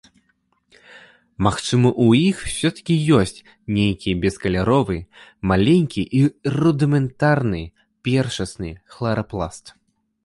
Магчыма 1.47 1.89
ў 2.05 2.23
іх 2.29 2.37
усё-такі 2.47 2.95
ёсць 3.19 3.37
нейкі 3.77 4.17
бескаляровы, 4.23 4.97
маленькі 5.51 6.01
і 6.21 6.23
рудыментарны 6.59 7.63
першасны 8.09 8.77
хларапласт. 8.97 9.65